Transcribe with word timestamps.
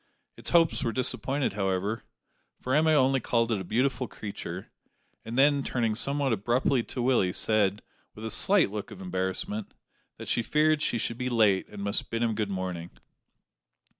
Its 0.35 0.49
hopes 0.49 0.83
were 0.83 0.91
disappointed, 0.91 1.53
however, 1.53 2.01
for 2.59 2.73
Emma 2.73 2.89
only 2.93 3.19
called 3.19 3.51
it 3.51 3.61
a 3.61 3.63
beautiful 3.63 4.07
creature; 4.07 4.71
and 5.23 5.37
then, 5.37 5.61
turning 5.63 5.93
somewhat 5.93 6.33
abruptly 6.33 6.81
to 6.81 7.03
Willie, 7.03 7.31
said, 7.31 7.83
with 8.15 8.25
a 8.25 8.31
slight 8.31 8.71
look 8.71 8.89
of 8.89 8.99
embarrassment, 8.99 9.75
that 10.17 10.27
she 10.27 10.41
feared 10.41 10.81
she 10.81 10.97
should 10.97 11.19
be 11.19 11.29
late 11.29 11.67
and 11.69 11.83
must 11.83 12.09
bid 12.09 12.23
him 12.23 12.33
good 12.33 12.49
morning. 12.49 12.89